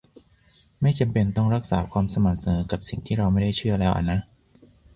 [0.81, 4.19] ไม่จำเป็นต้องรักษาความสม่ำเสมอกับสิ่งที่เราไม่ได้เชื่อแล้วอะนะ